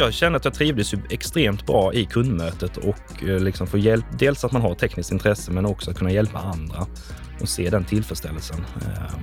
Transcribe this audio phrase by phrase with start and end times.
[0.00, 4.04] jag kände att jag trivdes ju extremt bra i kundmötet och eh, liksom få hjälp.
[4.18, 6.86] Dels att man har tekniskt intresse men också att kunna hjälpa andra
[7.40, 8.56] och se den tillfredsställelsen.
[8.56, 9.20] Ehm,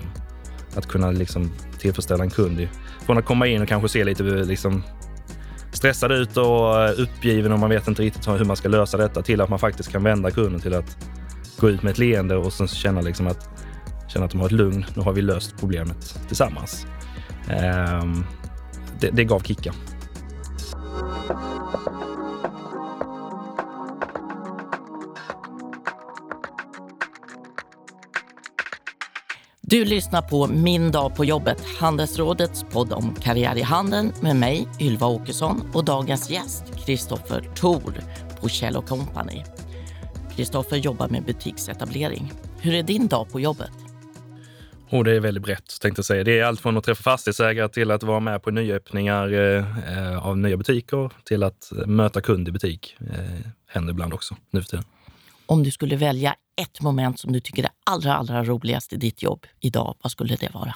[0.75, 2.67] att kunna liksom tillfredsställa en kund.
[3.05, 4.83] Från att komma in och kanske se lite eh, liksom
[5.71, 9.21] stressad ut och eh, uppgiven och man vet inte riktigt hur man ska lösa detta
[9.21, 10.97] till att man faktiskt kan vända kunden till att
[11.59, 13.49] gå ut med ett leende och sen känna, liksom att,
[14.07, 14.85] känna att de har ett lugn.
[14.95, 16.87] Nu har vi löst problemet tillsammans.
[17.49, 18.23] Ehm,
[18.99, 19.73] det, det gav kickar.
[29.69, 34.67] Du lyssnar på Min dag på jobbet, Handelsrådets podd om karriär i handeln med mig,
[34.79, 37.93] Ylva Åkesson och dagens gäst, Kristoffer Thor
[38.41, 39.43] på Kjell Company.
[40.35, 42.33] Kristoffer jobbar med butiksetablering.
[42.59, 43.71] Hur är din dag på jobbet?
[44.89, 46.23] Oh, det är väldigt brett, tänkte jag säga.
[46.23, 50.37] Det är allt från att träffa fastighetsägare till att vara med på nyöppningar eh, av
[50.37, 52.95] nya butiker till att möta kund i butik.
[52.99, 54.85] Eh, händer ibland också nu för tiden.
[55.49, 59.23] Om du skulle välja ett moment som du tycker är allra, allra roligast i ditt
[59.23, 60.75] jobb idag, vad skulle det vara?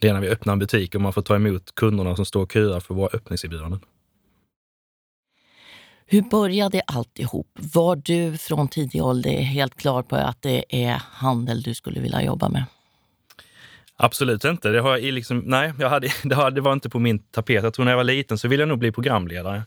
[0.00, 2.42] Det är när vi öppnar en butik och man får ta emot kunderna som står
[2.42, 3.80] och köar för våra öppningserbjudanden.
[6.06, 7.48] Hur började alltihop?
[7.74, 12.22] Var du från tidig ålder helt klar på att det är handel du skulle vilja
[12.22, 12.64] jobba med?
[13.96, 14.68] Absolut inte.
[14.68, 16.08] Det, har jag liksom, nej, jag hade,
[16.54, 17.64] det, var inte på min tapet.
[17.64, 19.62] Jag tror när jag var liten så ville jag nog bli programledare.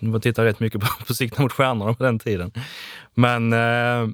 [0.00, 2.52] Man tittade rätt mycket på, på Sikta mot stjärnorna på den tiden.
[3.14, 4.08] Men eh,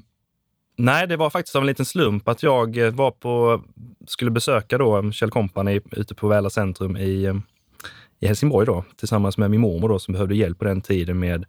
[0.77, 3.63] nej, det var faktiskt av en liten slump att jag eh, var på,
[4.07, 7.35] skulle besöka då Kjell Company ute på Väla centrum i, eh,
[8.19, 11.45] i Helsingborg då, tillsammans med min mormor då, som behövde hjälp på den tiden med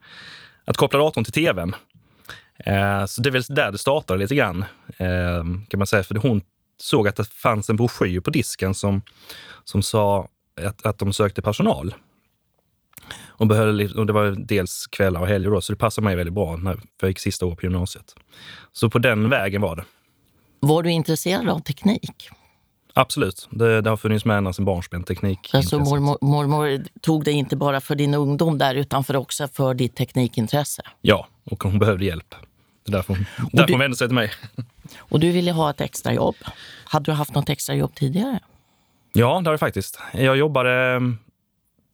[0.65, 1.75] att koppla datorn till tvn.
[2.59, 4.65] Eh, så det är väl där det startade lite grann,
[4.97, 6.03] eh, kan man säga.
[6.03, 6.43] För hon
[6.77, 9.03] såg att det fanns en broschyr på disken som,
[9.65, 10.29] som sa
[10.63, 11.95] att, att de sökte personal.
[13.37, 16.35] Och, behövde, och det var dels kvällar och helger då, så det passade mig väldigt
[16.35, 18.15] bra när jag gick sista året på gymnasiet.
[18.73, 19.85] Så på den vägen var det.
[20.61, 22.31] Var du intresserad av teknik?
[22.95, 23.49] Absolut.
[23.51, 25.05] Det, det har funnits med ända sedan barnsben.
[25.05, 25.51] Teknik.
[25.53, 29.75] Alltså mormor, mormor tog det inte bara för din ungdom där utan för också för
[29.75, 30.83] ditt teknikintresse?
[31.01, 32.35] Ja, och hon behövde hjälp.
[32.85, 34.31] Det är därför hon, därför hon vände sig till mig.
[34.99, 36.37] Och du ville ha ett extrajobb.
[36.85, 38.41] Hade du haft något extrajobb tidigare?
[39.13, 39.99] Ja, det har jag faktiskt.
[40.13, 41.01] Jag jobbade...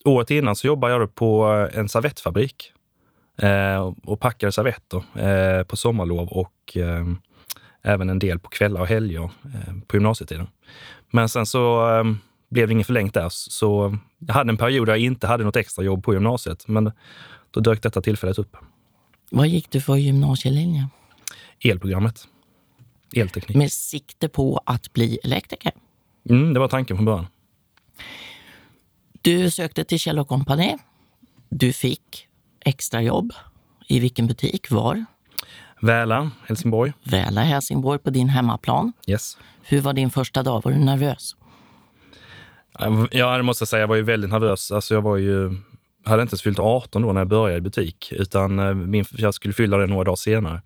[0.05, 2.72] Året innan så jobbade jag på en servettfabrik
[3.43, 7.06] eh, och packade servetter eh, på sommarlov och eh,
[7.83, 10.47] även en del på kvällar och helger eh, på gymnasietiden.
[11.10, 12.05] Men sen så eh,
[12.50, 15.56] blev det inget förlängt där, så jag hade en period där jag inte hade något
[15.56, 16.69] extra jobb på gymnasiet.
[16.69, 16.93] Men
[17.50, 18.56] då dök detta tillfället upp.
[19.31, 20.89] Vad gick du för gymnasielinje?
[21.65, 22.28] Elprogrammet.
[23.16, 23.56] Elteknik.
[23.56, 25.72] Med sikte på att bli elektriker?
[26.28, 27.27] Mm, det var tanken från början.
[29.22, 30.76] Du sökte till Kjell Company.
[31.48, 32.28] Du fick
[32.64, 33.32] extrajobb.
[33.88, 34.70] I vilken butik?
[34.70, 35.04] Var?
[35.81, 36.92] Väla, Helsingborg.
[37.04, 38.92] Väla, Helsingborg på din hemmaplan.
[39.06, 39.38] Yes.
[39.62, 40.64] Hur var din första dag?
[40.64, 41.36] Var du nervös?
[43.10, 43.80] Ja, det måste jag säga.
[43.80, 44.72] Jag var ju väldigt nervös.
[44.72, 45.56] Alltså jag var ju
[46.04, 49.34] hade inte ens fyllt 18 då när jag började i butik, utan eh, min, jag
[49.34, 50.62] skulle fylla det några dagar senare.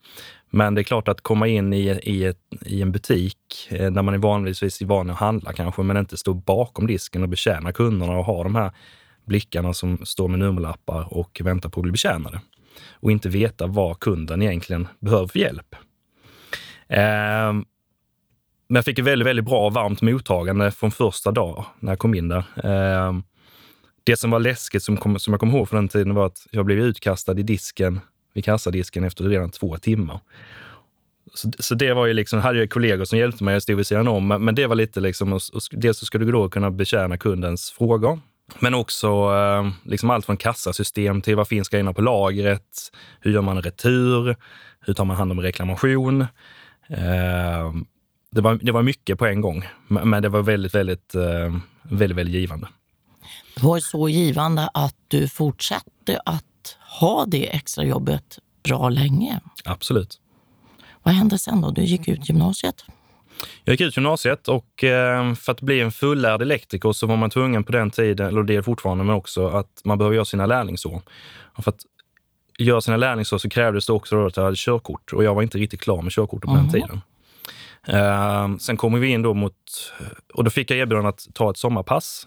[0.54, 3.36] Men det är klart att komma in i, i, ett, i en butik
[3.70, 7.22] eh, där man är vanligtvis är van att handla kanske, men inte stå bakom disken
[7.22, 8.72] och betjäna kunderna och ha de här
[9.26, 12.40] blickarna som står med nummerlappar och väntar på att bli betjänade.
[12.90, 15.74] Och inte veta vad kunden egentligen behöver för hjälp.
[16.88, 17.52] Eh,
[18.68, 21.98] men jag fick ett väldigt, väldigt bra och varmt mottagande från första dag när jag
[21.98, 22.44] kom in där.
[22.64, 23.12] Eh,
[24.04, 26.46] det som var läskigt, som, kom, som jag kommer ihåg från den tiden, var att
[26.50, 28.00] jag blev utkastad i disken,
[28.34, 30.20] vid kassadisken efter redan två timmar.
[31.34, 33.86] Så, så det var ju liksom, hade jag kollegor som hjälpte mig, jag stod vid
[33.86, 36.70] sidan om, men det var lite liksom, och, och dels så ska du då kunna
[36.70, 38.20] betjäna kundens frågor,
[38.58, 42.90] men också eh, liksom allt från kassasystem till vad finns grejerna på lagret?
[43.20, 44.36] Hur gör man en retur?
[44.80, 46.20] Hur tar man hand om reklamation?
[46.88, 47.74] Eh,
[48.30, 52.18] det, var, det var mycket på en gång, men det var väldigt, väldigt, eh, väldigt,
[52.18, 52.68] väldigt givande.
[53.54, 56.44] Det var så givande att du fortsatte att
[57.00, 59.40] ha det extrajobbet bra länge.
[59.64, 60.20] Absolut.
[61.02, 61.70] Vad hände sen då?
[61.70, 62.84] Du gick ut gymnasiet?
[63.64, 67.30] Jag gick ut gymnasiet och eh, för att bli en fullärd elektriker så var man
[67.30, 70.46] tvungen på den tiden, eller det är fortfarande, men också att man behöver göra sina
[70.46, 71.02] lärlingsår.
[71.56, 71.80] Och för att
[72.58, 75.58] göra sina lärlingsår så krävdes det också att jag hade körkort och jag var inte
[75.58, 76.62] riktigt klar med körkortet på mm.
[76.62, 77.00] den tiden.
[77.88, 79.54] Uh, sen kommer vi in då mot,
[80.34, 82.26] och då fick jag erbjudande att ta ett sommarpass.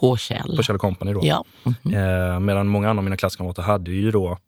[0.00, 0.56] På Kjell?
[0.56, 1.20] På Kjell Company då.
[1.22, 1.44] Ja.
[1.64, 2.34] Mm -hmm.
[2.34, 4.38] uh, medan många andra av mina klasskamrater hade ju då,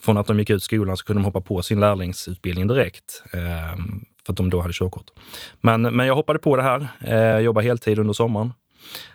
[0.00, 3.22] från att de gick ut skolan så kunde de hoppa på sin lärlingsutbildning direkt.
[3.32, 5.06] Ehm, för att de då hade körkort.
[5.60, 8.52] Men, men jag hoppade på det här, uh, jobbade heltid under sommaren.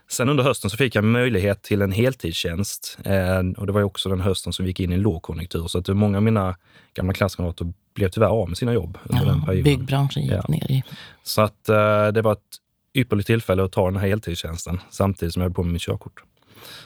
[0.09, 2.97] Sen under hösten så fick jag möjlighet till en heltidstjänst.
[3.03, 5.67] Eh, och det var också den hösten som vi gick in i en lågkonjunktur.
[5.67, 6.55] Så att många av mina
[6.93, 9.63] gamla klasskamrater blev tyvärr av med sina jobb under ja, den perioden.
[9.63, 10.45] Byggbranschen gick ja.
[10.47, 10.83] ner i.
[11.23, 12.57] Så att eh, det var ett
[12.97, 16.23] ypperligt tillfälle att ta den här heltidstjänsten samtidigt som jag höll på med mitt körkort.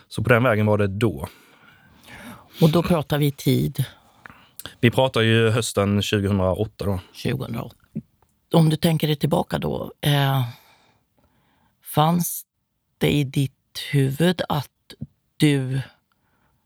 [0.07, 1.27] Så på den vägen var det då.
[2.61, 3.85] Och då pratar vi tid?
[4.79, 6.99] Vi pratar ju hösten 2008 då.
[7.23, 7.75] 2008.
[8.53, 9.91] Om du tänker dig tillbaka då.
[10.01, 10.43] Eh,
[11.83, 12.45] fanns
[12.97, 14.69] det i ditt huvud att
[15.37, 15.81] du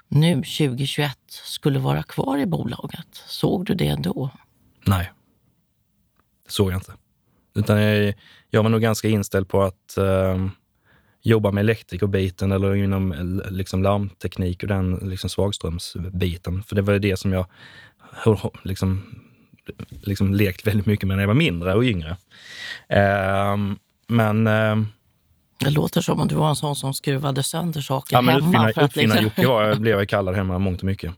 [0.08, 3.08] nu 2021 skulle vara kvar i bolaget?
[3.28, 4.30] Såg du det då?
[4.86, 5.12] Nej,
[6.46, 6.94] det såg jag inte.
[7.56, 8.14] Utan jag,
[8.50, 10.48] jag var nog ganska inställd på att eh,
[11.22, 16.64] jobba med elektrikerbiten eller inom liksom larmteknik och den liksom svagströmsbiten.
[16.64, 17.46] För det var det som jag
[18.64, 19.04] liksom,
[20.02, 22.18] liksom lekt väldigt mycket med när jag var mindre och yngre.
[22.90, 23.58] Eh,
[24.08, 24.76] men eh,
[25.58, 28.70] det låter som om du var en sån som skruvade sönder saker ja, men hemma.
[28.70, 29.24] Uppfinnar, uppfinnar liksom...
[29.24, 31.14] Jocke var, jag, blev jag kallad hemma mångt och mycket.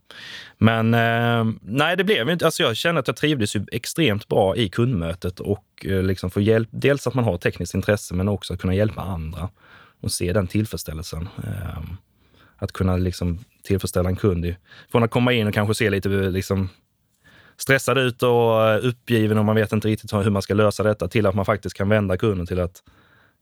[0.58, 2.46] Men eh, nej, det blev inte.
[2.46, 6.42] Alltså jag kände att jag trivdes ju extremt bra i kundmötet och eh, liksom få
[6.42, 6.70] hjälp.
[6.72, 9.50] Dels att man har tekniskt intresse, men också att kunna hjälpa andra
[10.02, 11.30] och se den tillfredsställelsen.
[11.44, 11.80] Eh,
[12.58, 14.56] att kunna liksom tillfredsställa en kund.
[14.92, 16.70] Från att komma in och kanske se lite liksom,
[17.58, 21.26] stressad ut och uppgiven och man vet inte riktigt hur man ska lösa detta till
[21.26, 22.84] att man faktiskt kan vända kunden till att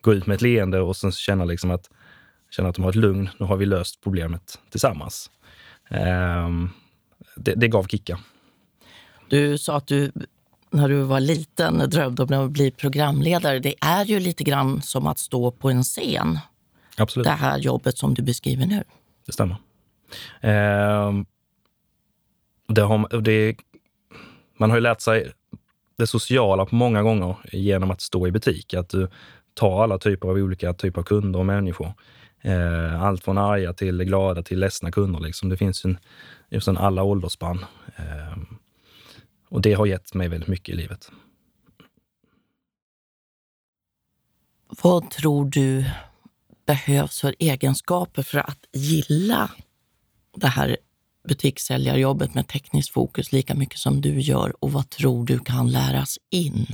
[0.06, 1.90] gå ut med ett leende och sen känna, liksom att,
[2.50, 3.30] känna att de har ett lugn.
[3.40, 5.32] Nu har vi löst problemet tillsammans.
[5.90, 6.70] Um,
[7.36, 8.20] det, det gav kickar.
[9.30, 10.12] Du sa att du
[10.72, 13.60] när du var liten drömde om att bli programledare.
[13.60, 16.40] Det är ju lite grann som att stå på en scen.
[16.98, 17.26] Absolut.
[17.26, 18.84] Det här jobbet som du beskriver nu.
[19.26, 19.56] Det stämmer.
[20.42, 21.14] Eh,
[22.68, 23.56] det har, det,
[24.58, 25.32] man har ju lärt sig
[25.98, 28.74] det sociala på många gånger genom att stå i butik.
[28.74, 29.10] Att du
[29.56, 31.94] Ta alla typer av olika typer av kunder och människor.
[32.42, 35.20] Eh, allt från arga till glada till ledsna kunder.
[35.20, 35.50] Liksom.
[35.50, 35.98] Det finns en,
[36.50, 37.66] just en alla åldersspann.
[37.96, 38.38] Eh,
[39.50, 41.12] och det har gett mig väldigt mycket i livet.
[44.84, 45.86] Vad tror du
[46.66, 49.52] behövs för egenskaper för att gilla
[50.36, 50.78] det här
[51.28, 56.18] butikssäljarjobbet med tekniskt fokus lika mycket som du gör och vad tror du kan läras
[56.30, 56.68] in?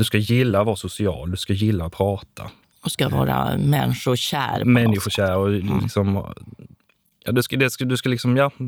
[0.00, 2.50] Du ska gilla att vara social, du ska gilla att prata.
[2.84, 4.64] Och ska vara människokär.
[4.64, 6.34] Människokär och liksom...
[7.24, 8.50] Ja, du ska, det ska, du ska liksom, ja.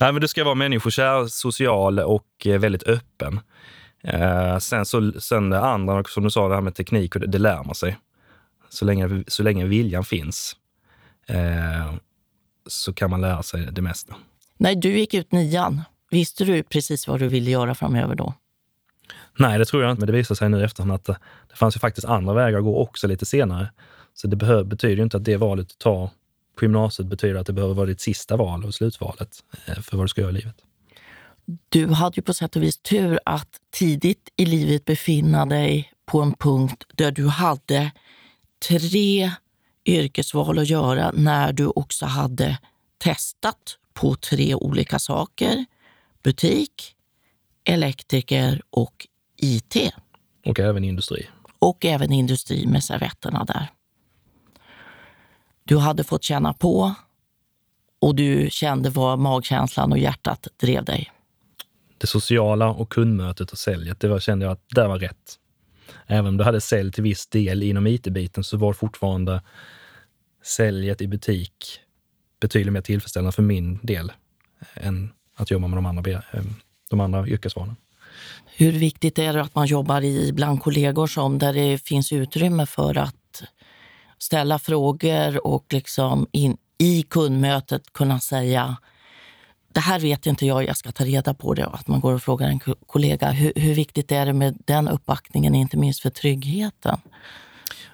[0.00, 3.40] Nej, men du ska vara människokär, social och eh, väldigt öppen.
[4.02, 7.38] Eh, sen, så, sen det andra, som du sa, det här med teknik, det, det
[7.38, 7.98] lär man sig.
[8.68, 10.56] Så länge, så länge viljan finns
[11.26, 11.94] eh,
[12.66, 14.14] så kan man lära sig det mesta.
[14.56, 18.34] När du gick ut nian, visste du precis vad du ville göra framöver då?
[19.38, 21.16] Nej, det tror jag inte, men det visar sig nu i efterhand att eh,
[21.50, 23.70] det, fanns ju faktiskt andra vägar att gå också lite senare.
[24.14, 26.10] Så det behöver, betyder ju inte att det valet du tar
[26.56, 30.04] på gymnasiet betyder att det behöver vara ditt sista val och slutvalet eh, för vad
[30.04, 30.56] du ska göra i livet.
[31.68, 36.20] Du hade ju på sätt och vis tur att tidigt i livet befinna dig på
[36.20, 37.90] en punkt där du hade
[38.68, 39.30] tre
[39.84, 42.58] yrkesval att göra när du också hade
[42.98, 45.64] testat på tre olika saker.
[46.22, 46.96] Butik,
[47.64, 49.06] elektriker och
[49.42, 49.76] IT.
[50.46, 51.28] Och även industri.
[51.58, 53.68] Och även industri med servetterna där.
[55.64, 56.94] Du hade fått känna på
[58.00, 61.12] och du kände vad magkänslan och hjärtat drev dig.
[61.98, 65.38] Det sociala och kundmötet och säljet, det var, kände jag att det var rätt.
[66.06, 69.42] Även om du hade sälj till viss del inom IT-biten så var fortfarande
[70.42, 71.80] säljet i butik
[72.40, 74.12] betydligt mer tillfredsställande för min del
[74.74, 76.44] än att jobba med de andra, eh,
[76.90, 77.76] de andra yrkesvalen.
[78.56, 82.66] Hur viktigt är det att man jobbar i bland kollegor som där det finns utrymme
[82.66, 83.42] för att
[84.18, 88.76] ställa frågor och liksom in, i kundmötet kunna säga
[89.74, 91.66] det här vet inte jag, jag ska ta reda på det.
[91.66, 93.30] Att man går och frågar en kollega.
[93.30, 96.98] Hur, hur viktigt är det med den uppbackningen, inte minst för tryggheten?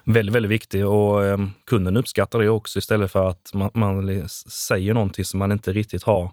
[0.03, 4.93] Väldigt, väldigt viktig och eh, kunden uppskattar det också istället för att man, man säger
[4.93, 6.31] någonting som man inte riktigt har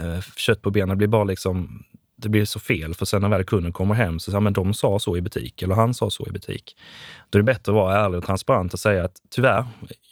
[0.00, 0.88] eh, kött på benen.
[0.88, 1.84] Det blir bara liksom
[2.16, 2.94] det blir så fel.
[2.94, 5.62] För sen när väl kunden kommer hem så säger men de sa så i butik
[5.62, 6.76] eller han sa så i butik.
[7.30, 9.64] Då är det bättre att vara ärlig och transparent och säga att tyvärr,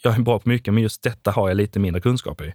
[0.03, 2.53] jag är bra på mycket, men just detta har jag lite mindre kunskap i.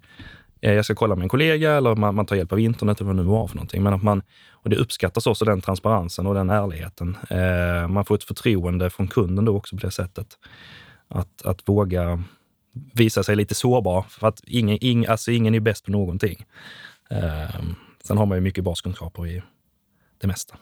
[0.61, 3.07] Eh, jag ska kolla med en kollega eller man, man tar hjälp av internet eller
[3.07, 3.83] vad det nu var för någonting.
[3.83, 7.16] Men att man, och det uppskattas också, den transparensen och den ärligheten.
[7.30, 10.26] Eh, man får ett förtroende från kunden då också på det sättet.
[11.09, 12.23] Att, att våga
[12.95, 14.02] visa sig lite sårbar.
[14.09, 16.47] För att ingen, ing, alltså ingen är bäst på någonting.
[17.11, 17.61] Eh,
[18.11, 19.43] Sen har man ju mycket baskunskaper i
[20.21, 20.57] det mesta.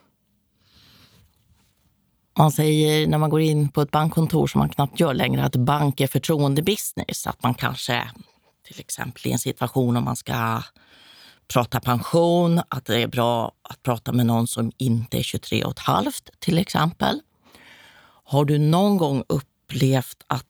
[2.38, 5.56] man säger när man går in på ett bankkontor som man knappt gör längre att
[5.56, 7.26] bank är förtroendebusiness.
[7.26, 8.10] Att man kanske
[8.66, 10.62] till exempel i en situation om man ska
[11.52, 15.72] prata pension, att det är bra att prata med någon som inte är 23 och
[15.72, 17.20] ett halvt till exempel.
[18.24, 20.48] Har du någon gång upplevt att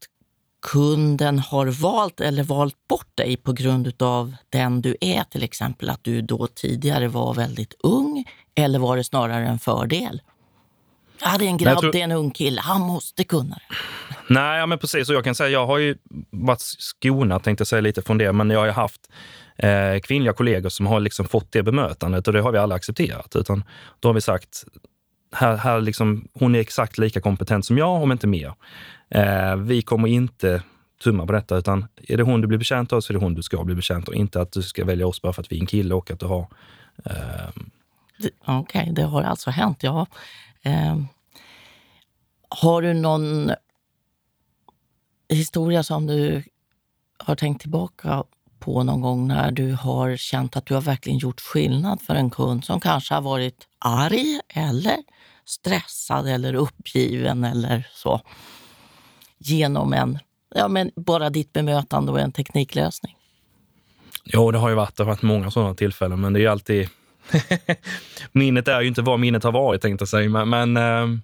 [0.62, 5.90] kunden har valt eller valt bort dig på grund av den du är, till exempel
[5.90, 8.24] att du då tidigare var väldigt ung?
[8.54, 10.22] Eller var det snarare en fördel?
[11.20, 11.92] Ja, det är en grabb, tror...
[11.92, 13.76] det är en ung kille, han måste kunna det.
[14.28, 15.08] Nej, ja, men precis.
[15.08, 15.96] Och jag kan säga, jag har ju
[16.30, 19.00] varit skonad, tänkte jag säga lite från det, men jag har ju haft
[19.56, 23.36] eh, kvinnliga kollegor som har liksom fått det bemötandet och det har vi alla accepterat.
[23.36, 23.64] Utan
[24.00, 24.64] då har vi sagt,
[25.32, 28.54] här, här liksom, hon är exakt lika kompetent som jag, om inte mer.
[29.10, 30.62] Eh, vi kommer inte
[31.02, 33.34] tumma på detta, utan är det hon du blir betjänt av så är det hon
[33.34, 34.14] du ska bli betjänt av.
[34.14, 36.20] Inte att du ska välja oss bara för att vi är en kille och att
[36.20, 36.46] du har...
[37.04, 37.48] Eh...
[38.44, 39.82] Okej, okay, det har alltså hänt.
[39.82, 40.06] Ja.
[40.62, 40.98] Eh,
[42.48, 43.50] har du någon
[45.28, 46.42] historia som du
[47.18, 48.24] har tänkt tillbaka
[48.60, 52.30] på någon gång när du har känt att du har verkligen gjort skillnad för en
[52.30, 54.96] kund som kanske har varit arg eller
[55.44, 58.20] stressad eller uppgiven eller så
[59.38, 60.18] genom en,
[60.54, 63.16] ja men bara ditt bemötande och en tekniklösning?
[64.24, 66.48] Jo, det har ju varit, det har varit många sådana tillfällen, men det är ju
[66.48, 66.88] alltid...
[68.32, 70.28] minnet är ju inte vad minnet har varit, tänkte jag säga.
[70.28, 71.20] Men, men, eh, nej,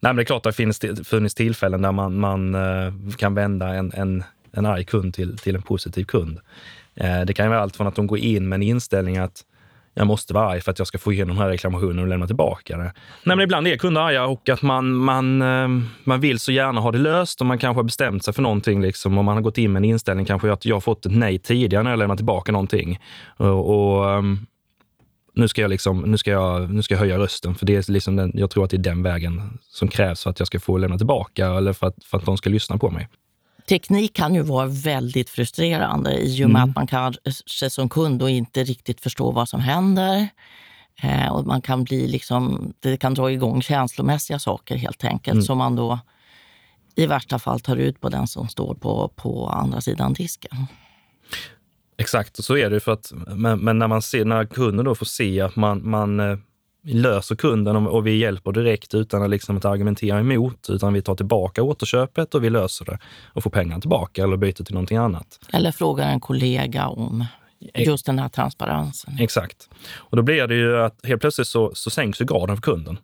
[0.00, 3.68] men det är klart att det finns funnits tillfällen där man, man eh, kan vända
[3.68, 6.38] en, en, en arg kund till, till en positiv kund.
[6.94, 9.44] Eh, det kan ju vara allt från att de går in med en inställning att
[9.94, 12.26] jag måste vara arg för att jag ska få igenom den här reklamationen och lämna
[12.26, 12.82] tillbaka det.
[12.82, 12.92] Nej,
[13.36, 15.68] men ibland är kunder arga och att man, man, eh,
[16.04, 18.82] man vill så gärna ha det löst och man kanske har bestämt sig för någonting
[18.82, 21.12] liksom, och man har gått in med en inställning kanske att jag har fått ett
[21.12, 23.00] nej tidigare när jag lämnar tillbaka någonting.
[23.36, 24.46] Och, och ehm,
[25.34, 27.92] nu ska jag, liksom, nu ska jag, nu ska jag höja rösten, för det är
[27.92, 30.60] liksom den, jag tror att det är den vägen som krävs för att jag ska
[30.60, 33.08] få lämna tillbaka eller för att, för att de ska lyssna på mig.
[33.68, 36.70] Teknik kan ju vara väldigt frustrerande i och med mm.
[36.70, 40.28] att man kanske som kund inte riktigt förstår vad som händer.
[41.02, 45.44] Eh, och man kan bli liksom, det kan dra igång känslomässiga saker helt enkelt mm.
[45.44, 45.98] som man då
[46.94, 50.66] i värsta fall tar ut på den som står på, på andra sidan disken.
[51.96, 52.80] Exakt, så är det.
[52.80, 56.20] För att, men, men, när, man ser, när kunden då får se att man, man
[56.20, 56.38] eh,
[56.84, 61.14] löser kunden och vi hjälper direkt utan att, liksom att argumentera emot, utan vi tar
[61.14, 62.98] tillbaka återköpet och vi löser det
[63.32, 65.38] och får pengarna tillbaka eller byter till någonting annat.
[65.52, 67.24] Eller frågar en kollega om
[67.74, 69.16] just den här transparensen.
[69.20, 69.68] Exakt.
[69.96, 72.98] Och då blir det ju att helt plötsligt så, så sänks ju graden för kunden.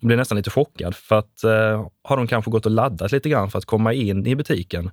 [0.00, 3.28] Man blir nästan lite chockad för att eh, har de kanske gått och laddat lite
[3.28, 4.90] grann för att komma in i butiken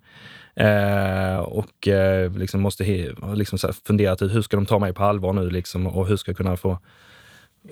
[0.55, 5.03] eh, och eh, liksom måste liksom så funderat ut hur ska de ta mig på
[5.03, 6.79] allvar nu liksom, och hur ska jag kunna få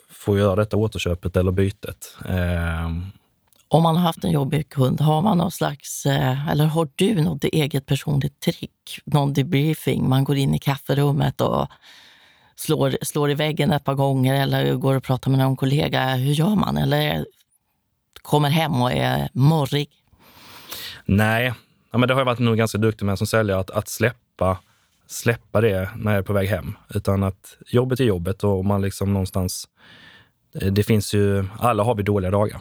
[0.10, 2.18] få göra detta återköpet eller bytet.
[2.26, 2.92] Eh.
[3.68, 7.22] Om man har haft en jobbig kund, har man någon slags, eh, eller har du
[7.22, 9.00] något eget personligt trick?
[9.06, 10.10] Någon debriefing?
[10.10, 11.68] Man går in i kafferummet och
[12.56, 16.16] slår, slår i väggen ett par gånger eller går och pratar med någon kollega.
[16.16, 16.78] Hur gör man?
[16.78, 17.26] Eller
[18.22, 19.90] kommer hem och är morrig?
[21.06, 21.54] Nej,
[21.92, 24.58] ja, men det har jag varit nog ganska duktig med som säljare, att, att släppa
[25.12, 26.76] släppa det när jag är på väg hem.
[26.90, 29.68] Utan att jobbet är jobbet och man liksom någonstans...
[30.62, 31.46] Eh, det finns ju...
[31.60, 32.60] Alla har vi dåliga dagar.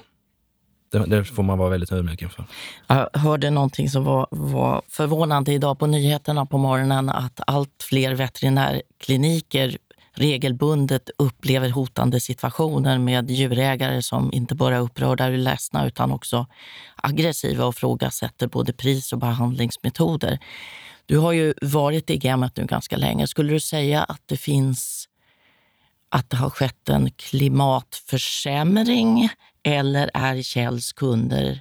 [0.92, 2.44] Det, det får man vara väldigt ödmjuk inför.
[2.86, 7.08] Jag hörde någonting som var, var förvånande idag på nyheterna på morgonen.
[7.08, 9.76] Att allt fler veterinärkliniker
[10.12, 16.46] regelbundet upplever hotande situationer med djurägare som inte bara är upprörda och ledsna utan också
[16.96, 20.38] aggressiva och frågasätter både pris och behandlingsmetoder.
[21.10, 23.26] Du har ju varit i gamet nu ganska länge.
[23.26, 25.08] Skulle du säga att det finns
[26.08, 29.28] att det har skett en klimatförsämring
[29.62, 31.60] eller är Kjells kunder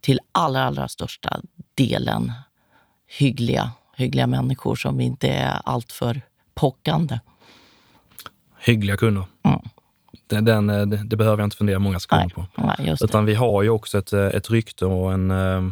[0.00, 1.40] till allra, allra största
[1.74, 2.32] delen
[3.18, 6.22] hyggliga, hyggliga människor som inte är alltför
[6.54, 7.20] pockande?
[8.58, 9.24] Hyggliga kunder.
[9.42, 9.60] Mm.
[10.26, 12.46] Den, den, det, det, behöver jag inte fundera många sekunder på.
[12.54, 15.62] Nej, Utan vi har ju också ett, ett rykte och en eh,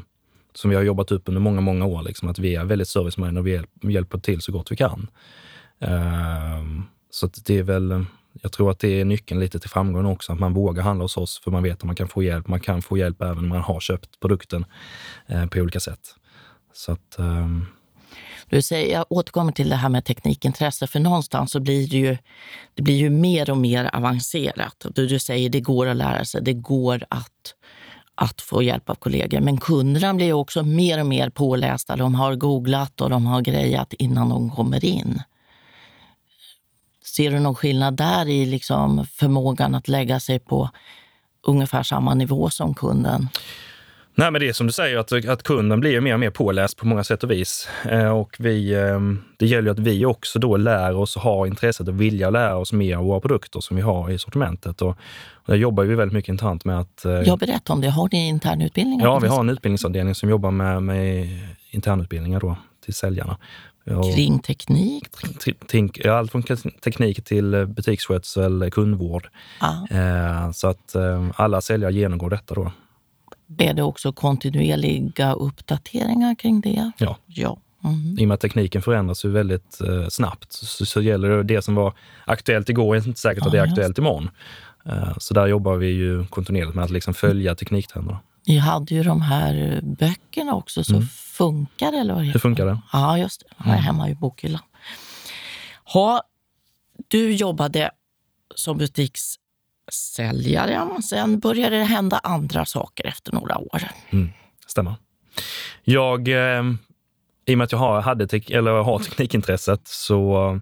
[0.55, 2.03] som vi har jobbat upp under många, många år.
[2.03, 3.63] Liksom, att vi är väldigt serviceminded och vi
[3.93, 5.11] hjälper till så gott vi kan.
[5.83, 8.05] Uh, så det är väl,
[8.43, 11.17] jag tror att det är nyckeln lite till framgång också, att man vågar handla hos
[11.17, 12.49] oss för man vet att man kan få hjälp.
[12.49, 14.65] Man kan få hjälp även om man har köpt produkten
[15.33, 16.15] uh, på olika sätt.
[16.73, 17.63] Så att, uh,
[18.51, 22.17] du säger, jag återkommer till det här med teknikintresse, för någonstans så blir det ju,
[22.75, 24.87] det blir ju mer och mer avancerat.
[24.95, 27.55] Du, du säger det går att lära sig, det går att
[28.21, 29.41] att få hjälp av kollegor.
[29.41, 31.97] Men kunderna blir också mer och mer pålästa.
[31.97, 35.23] De har googlat och de har grejat innan de kommer in.
[37.05, 40.71] Ser du någon skillnad där i liksom förmågan att lägga sig på
[41.43, 43.29] ungefär samma nivå som kunden?
[44.19, 46.77] Nej, men det är som du säger, att, att kunden blir mer och mer påläst
[46.77, 47.69] på många sätt och vis.
[47.85, 49.01] Eh, och vi, eh,
[49.37, 52.73] det gäller att vi också då lär oss och har intresset och vilja lära oss
[52.73, 54.83] mer av våra produkter som vi har i sortimentet.
[54.83, 54.89] Och,
[55.33, 57.05] och där jobbar vi väldigt mycket internt med att...
[57.05, 57.91] Eh, Jag berättar om det.
[57.91, 59.07] Har ni internutbildningar?
[59.07, 61.29] Ja, vi har en utbildningsavdelning som jobbar med, med
[61.71, 63.39] internutbildningar då, till säljarna.
[64.15, 65.07] Kring teknik?
[65.67, 66.43] Tänk, allt från
[66.85, 69.29] teknik till butiksskötsel, kundvård.
[69.59, 70.53] Ah.
[70.53, 70.97] Så att
[71.35, 72.73] alla säljare genomgår detta då.
[73.59, 76.93] Är det också kontinuerliga uppdateringar kring det?
[76.99, 77.17] Ja.
[77.27, 77.59] ja.
[77.85, 78.19] Mm.
[78.19, 81.63] I och med att tekniken förändras ju väldigt eh, snabbt så, så, gäller det det
[81.63, 81.93] som var
[82.25, 84.31] aktuellt igår är inte säkert att det är aktuellt imorgon.
[84.85, 88.21] Eh, så där jobbar vi ju kontinuerligt med att liksom följa tekniktrenderna.
[88.47, 91.07] Ni hade ju de här böckerna också, Så mm.
[91.09, 91.99] funkar det?
[91.99, 92.79] Eller vad Hur funkar det?
[92.93, 93.47] Ja, just det.
[93.59, 93.85] Jag är mm.
[93.85, 94.63] hemma i bokhyllan.
[95.85, 96.23] Ha,
[97.09, 97.91] du jobbade
[98.55, 99.35] som butiks
[99.93, 101.03] säljare.
[101.03, 103.83] Sen började det hända andra saker efter några år.
[104.11, 104.29] Mm,
[104.67, 104.95] stämmer.
[105.85, 106.63] Jag, eh,
[107.45, 110.61] I och med att jag har, hade tek, eller har teknikintresset så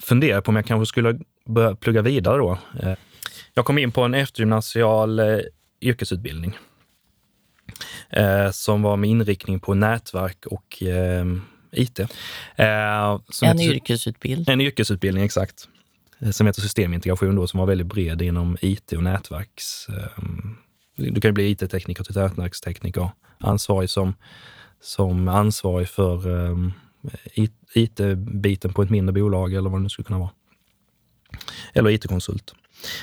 [0.00, 2.58] funderar jag på om jag kanske skulle börja plugga vidare då.
[2.82, 2.94] Eh,
[3.54, 5.38] jag kom in på en eftergymnasial eh,
[5.80, 6.56] yrkesutbildning
[8.10, 11.26] eh, som var med inriktning på nätverk och eh,
[11.72, 11.98] IT.
[11.98, 14.52] Eh, en yrkesutbildning?
[14.52, 15.68] En yrkesutbildning, exakt.
[16.20, 19.88] Eh, som heter systemintegration då, som var väldigt bred inom IT och nätverks...
[19.88, 20.24] Eh,
[20.96, 23.10] du kan bli IT-tekniker till nätverkstekniker.
[23.38, 24.14] Ansvarig som,
[24.80, 26.56] som ansvarig för eh,
[27.74, 30.30] IT-biten på ett mindre bolag eller vad det nu skulle kunna vara.
[31.72, 32.54] Eller IT-konsult.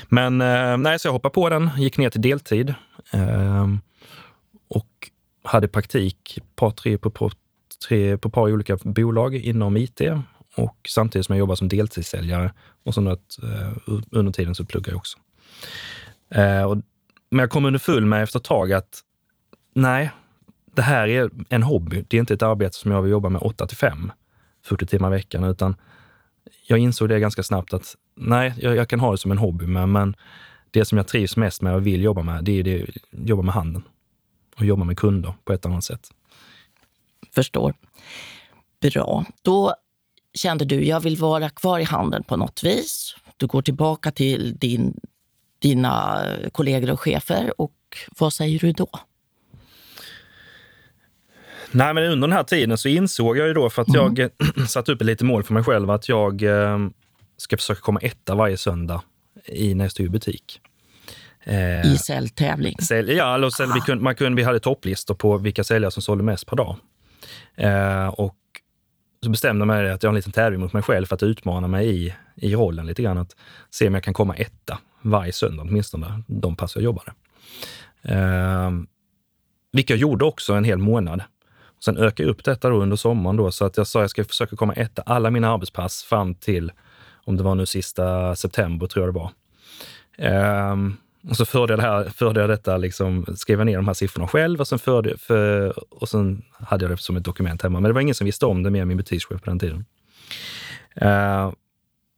[0.08, 0.38] Men
[0.82, 2.74] nej, så jag hoppade på den, gick ner till deltid
[4.68, 5.10] och
[5.44, 7.30] hade praktik par, tre, på, på,
[7.88, 10.00] tre, på ett par olika bolag inom IT
[10.56, 12.52] och samtidigt som jag jobbar som deltidssäljare
[12.84, 13.72] och så att, eh,
[14.10, 15.18] under tiden så pluggar jag också.
[16.30, 16.76] Eh, och,
[17.30, 19.00] men jag kom underfull med efter ett tag att
[19.74, 20.10] nej,
[20.74, 22.04] det här är en hobby.
[22.08, 24.12] Det är inte ett arbete som jag vill jobba med 8 till 5,
[24.64, 25.76] 40 timmar i veckan, utan
[26.66, 29.66] jag insåg det ganska snabbt att nej, jag, jag kan ha det som en hobby,
[29.66, 30.16] men, men
[30.70, 33.54] det som jag trivs mest med och vill jobba med, det är det, jobba med
[33.54, 33.84] handeln
[34.56, 36.10] och jobba med kunder på ett annat sätt.
[37.34, 37.74] Förstår.
[38.80, 39.24] Bra.
[39.42, 39.74] Då
[40.36, 43.16] kände du, jag vill vara kvar i handeln på något vis.
[43.36, 45.00] Du går tillbaka till din,
[45.58, 47.72] dina kollegor och chefer och
[48.18, 48.88] vad säger du då?
[51.70, 54.14] Nej, men under den här tiden så insåg jag ju då, för att mm.
[54.16, 56.78] jag satte upp ett litet mål för mig själv, att jag eh,
[57.36, 59.02] ska försöka komma etta varje söndag
[59.46, 60.60] i i butik.
[61.44, 62.76] Eh, I säljtävling?
[62.78, 66.02] Sälj, ja, eller sälj, vi, kunde, man kunde, vi hade topplistor på vilka säljare som
[66.02, 66.76] sålde mest per dag.
[67.54, 68.36] Eh, och
[69.22, 71.22] så bestämde jag mig att jag har en liten tävling mot mig själv för att
[71.22, 73.18] utmana mig i, i rollen lite grann.
[73.18, 73.36] Att
[73.70, 77.12] se om jag kan komma etta varje söndag, åtminstone de pass jag jobbade.
[78.02, 78.70] Eh,
[79.72, 81.22] vilket jag gjorde också en hel månad.
[81.84, 84.10] Sen ökade jag upp detta då under sommaren då, så att jag sa att jag
[84.10, 86.72] ska försöka komma etta alla mina arbetspass fram till,
[87.24, 89.30] om det var nu sista september tror jag det var.
[90.18, 90.76] Eh,
[91.28, 94.28] och så förde jag, det här, förde jag detta, liksom, skrev ner de här siffrorna
[94.28, 97.80] själv och sen, förde, för, och sen hade jag det som ett dokument hemma.
[97.80, 99.84] Men det var ingen som visste om det mer än min butikschef på den tiden.
[101.02, 101.52] Uh,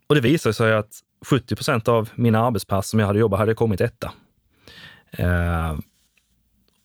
[0.06, 0.90] och det visade sig att
[1.26, 4.12] 70 procent av mina arbetspass som jag hade jobbat hade kommit etta.
[5.20, 5.78] Uh,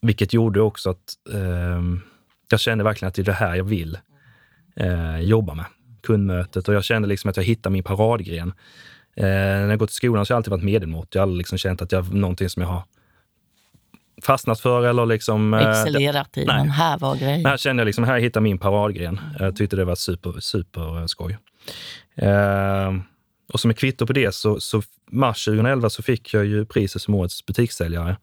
[0.02, 1.82] vilket gjorde också att uh,
[2.50, 3.98] jag kände verkligen att det är det här jag vill
[4.76, 5.66] eh, jobba med.
[6.02, 8.54] Kundmötet och jag kände liksom att jag hittade min paradgren.
[9.16, 11.08] Eh, när jag gått till skolan så har jag alltid varit medelmått.
[11.12, 12.84] Jag har aldrig liksom känt att jag någonting som jag har
[14.22, 15.54] fastnat för eller liksom...
[15.54, 17.46] Eh, Excellerat i, men här var grejen.
[17.46, 19.20] Här kände jag liksom, här hittar min paradgren.
[19.40, 21.38] Jag tyckte det var super, super skoj.
[22.16, 22.94] Eh,
[23.54, 27.02] och som ett kvitto på det så, så mars 2011 så fick jag ju priset
[27.02, 28.18] som årets butikssäljare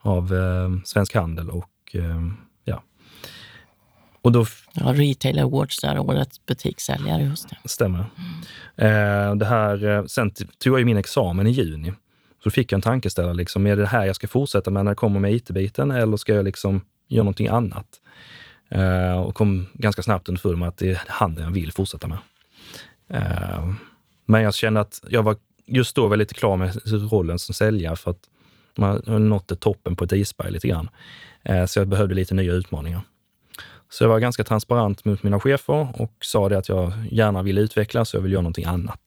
[0.00, 2.22] av eh, Svensk Handel och eh,
[4.22, 7.22] och då, ja, Retail Awards där, årets butikssäljare.
[7.22, 7.68] Just det.
[7.68, 8.04] Stämmer.
[8.76, 9.30] Mm.
[9.30, 11.92] Eh, det här, eh, sen tog jag min examen i juni.
[12.44, 13.34] Så fick jag en tankeställare.
[13.34, 16.34] Liksom, är det här jag ska fortsätta med när det kommer med it-biten eller ska
[16.34, 17.86] jag liksom göra någonting annat?
[18.68, 22.18] Eh, och kom ganska snabbt underfund med att det är handeln jag vill fortsätta med.
[23.08, 23.72] Eh,
[24.26, 26.76] men jag kände att jag var just då väldigt klar med
[27.12, 28.20] rollen som säljare för att
[28.76, 30.88] man nått toppen på ett isberg lite grann.
[31.68, 33.00] Så jag behövde lite nya utmaningar.
[33.90, 37.58] Så jag var ganska transparent mot mina chefer och sa det att jag gärna vill
[37.58, 39.00] utvecklas och jag vill göra någonting annat.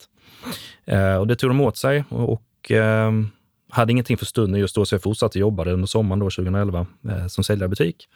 [0.85, 3.11] Eh, och det tog de åt sig och eh,
[3.69, 7.27] hade ingenting för stunden just då, så jag fortsatte jobba under sommaren då, 2011 eh,
[7.27, 8.07] som säljare i butik.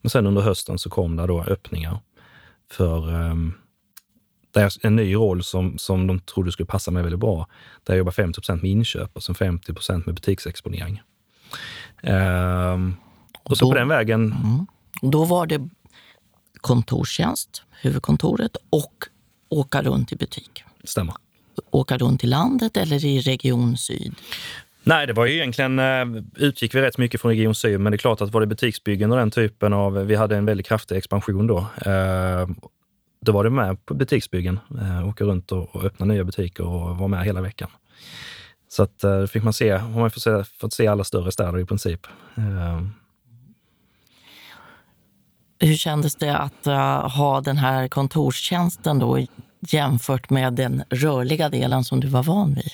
[0.00, 1.98] Men sen under hösten så kom det då öppningar
[2.70, 3.34] för eh,
[4.54, 7.46] är en ny roll som, som de trodde skulle passa mig väldigt bra.
[7.84, 11.02] Där jag jobbar 50% med inköp och sen 50% med butiksexponering.
[12.02, 12.94] Ehm,
[13.42, 14.66] och så Då- på den vägen, Mm.
[15.12, 15.68] Då var det
[16.62, 19.04] kontorstjänst, huvudkontoret och
[19.48, 20.64] åka runt i butik.
[20.84, 21.14] stämmer.
[21.70, 24.14] Åka runt i landet eller i Region Syd.
[24.84, 27.96] Nej, det var ju egentligen, eh, utgick vi rätt mycket från Region Syd, men det
[27.96, 30.96] är klart att var det butiksbyggen och den typen av, vi hade en väldigt kraftig
[30.96, 31.58] expansion då.
[31.58, 32.48] Eh,
[33.20, 37.08] då var det med på butiksbyggen, eh, åka runt och, öppna nya butiker och vara
[37.08, 37.70] med hela veckan.
[38.68, 41.64] Så att fick man se, har man fått se, fått se alla större städer i
[41.64, 42.06] princip.
[45.64, 46.74] Hur kändes det att uh,
[47.08, 49.26] ha den här kontorstjänsten då
[49.60, 52.70] jämfört med den rörliga delen som du var van vid?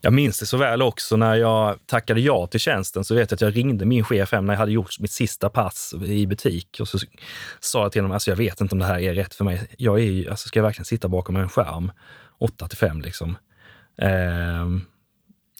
[0.00, 3.36] Jag minns det så väl också när jag tackade ja till tjänsten så vet jag
[3.36, 6.76] att jag ringde min chef hem när jag hade gjort mitt sista pass i butik
[6.80, 6.98] och så
[7.60, 9.68] sa jag till honom, alltså jag vet inte om det här är rätt för mig.
[9.78, 11.92] Jag är ju, alltså ska jag verkligen sitta bakom en skärm
[12.38, 13.36] 8 till 5 liksom?
[13.98, 14.66] Eh,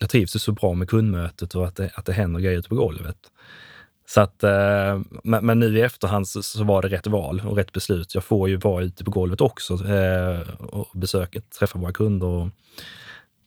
[0.00, 2.68] jag trivs ju så bra med kundmötet och att det, att det händer grejer ute
[2.68, 3.18] på golvet.
[4.07, 7.57] Så att, eh, men, men nu i efterhand så, så var det rätt val och
[7.57, 8.14] rätt beslut.
[8.14, 12.49] Jag får ju vara ute på golvet också eh, och besöka, träffa våra kunder och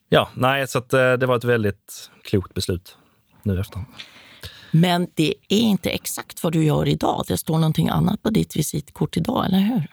[0.10, 2.98] Ja, nej, så att, eh, det var ett väldigt klokt beslut
[3.44, 3.82] nu efter.
[4.72, 7.26] Men det är inte exakt vad du gör idag.
[7.28, 9.88] Det står någonting annat på ditt visitkort idag, eller hur?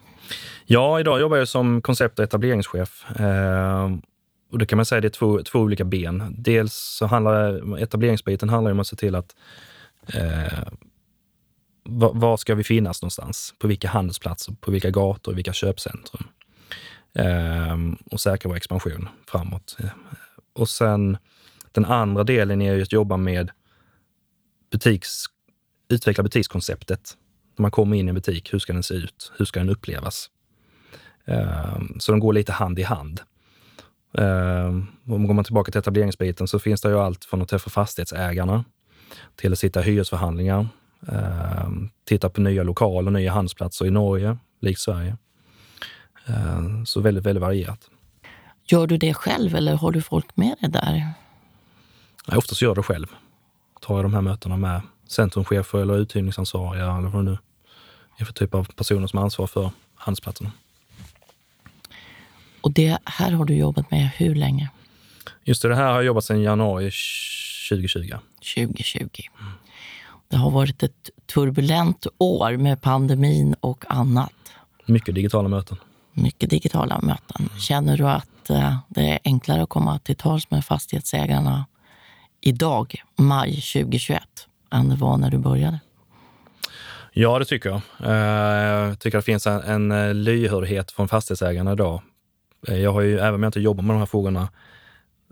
[0.67, 3.05] Ja, idag jobbar jag som koncept och etableringschef.
[3.21, 3.93] Eh,
[4.53, 6.35] och det kan man säga det är två, två olika ben.
[6.39, 9.35] Dels så handlar etableringsbiten handlar om att se till att
[10.15, 10.69] eh,
[11.83, 13.55] var, var ska vi finnas någonstans?
[13.59, 16.25] På vilka handelsplatser, på vilka gator, vilka köpcentrum?
[17.15, 17.77] Eh,
[18.11, 19.77] och säkra vår expansion framåt.
[19.81, 19.89] Eh,
[20.53, 21.17] och sen
[21.73, 23.51] den andra delen är ju att jobba med
[24.71, 25.25] butiks,
[25.89, 27.17] utveckla butikskonceptet.
[27.57, 29.33] När man kommer in i en butik, hur ska den se ut?
[29.39, 30.31] Hur ska den upplevas?
[31.25, 33.21] Eh, Så de går lite hand i hand.
[34.19, 34.67] Eh,
[35.09, 38.65] Om går man tillbaka till etableringsbiten så finns det ju allt från att träffa fastighetsägarna
[39.37, 40.69] till att sitta i hyresförhandlingar,
[41.09, 45.17] ehm, titta på nya lokaler, nya handelsplatser i Norge, likt Sverige.
[46.27, 47.91] Ehm, Så väldigt, väldigt varierat.
[48.67, 51.13] Gör du det själv eller har du folk med dig där?
[52.27, 53.07] Jag oftast gör det själv.
[53.81, 57.39] Tar jag de här mötena med centrumchefer eller uthyrningsansvariga eller vad det nu
[58.19, 60.53] är för typ av personer som har ansvar för handelsplatserna.
[62.61, 64.71] Och det här har du jobbat med hur länge?
[65.45, 66.91] Just det, det här har jag jobbat sedan januari
[67.69, 68.15] 2020.
[68.57, 69.09] 2020.
[70.29, 74.33] Det har varit ett turbulent år med pandemin och annat.
[74.87, 75.77] Mycket digitala möten.
[76.13, 77.49] Mycket digitala möten.
[77.61, 81.67] Känner du att eh, det är enklare att komma till tals med fastighetsägarna
[82.41, 84.23] idag, maj 2021,
[84.73, 85.81] än det var när du började?
[87.13, 87.81] Ja, det tycker jag.
[88.05, 92.03] Eh, Jag tycker att det finns en, en eh, lyhördhet från fastighetsägarna idag.
[92.67, 94.49] Jag har ju, även om jag inte jobbar med de här frågorna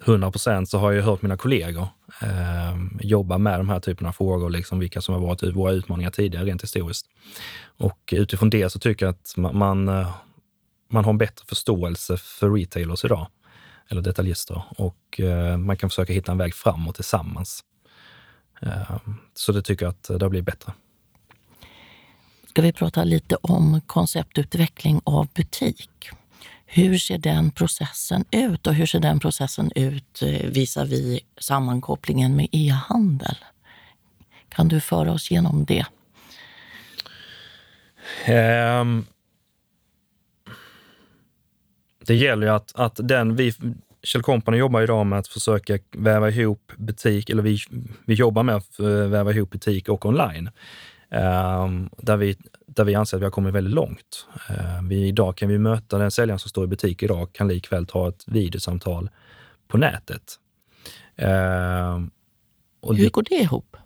[0.05, 1.89] 100 procent, så har jag hört mina kollegor
[2.23, 6.11] eh, jobba med de här typerna av frågor, liksom vilka som har varit våra utmaningar
[6.11, 7.07] tidigare rent historiskt.
[7.77, 9.85] Och utifrån det så tycker jag att man, man,
[10.91, 13.27] man har en bättre förståelse för retailers idag,
[13.89, 17.65] eller detaljister, och eh, man kan försöka hitta en väg framåt tillsammans.
[18.63, 18.97] Eh,
[19.35, 20.73] Så det tycker jag att det har blivit bättre.
[22.49, 26.11] Ska vi prata lite om konceptutveckling av butik?
[26.75, 32.49] Hur ser den processen ut och hur ser den processen ut eh, visavi sammankopplingen med
[32.53, 33.37] e-handel?
[34.49, 35.85] Kan du föra oss genom det?
[38.81, 39.07] Um,
[42.07, 43.53] det gäller ju att, att den vi,
[44.03, 47.59] Kjell Company jobbar idag med att försöka väva ihop butik, eller vi,
[48.05, 50.51] vi jobbar med att eh, väva ihop butik och online.
[51.11, 52.37] Um, där, vi,
[52.77, 54.27] där vi anser att vi har kommit väldigt långt.
[54.49, 57.87] Ehm, vi, idag kan vi möta den säljaren som står i butik idag, kan likväl
[57.87, 59.11] ta ett videosamtal
[59.69, 60.23] på nätet.
[61.17, 62.11] Ehm,
[62.81, 63.77] och Hur går det ihop?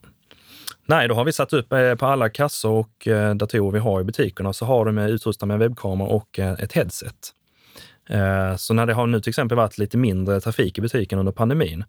[0.86, 4.00] Nej, då har vi satt upp eh, på alla kassor och eh, datorer vi har
[4.00, 7.32] i butikerna så har de eh, utrustade med webbkamera och eh, ett headset.
[8.08, 11.32] Eh, Så när det har nu till exempel varit lite mindre trafik i butiken under
[11.32, 11.84] pandemin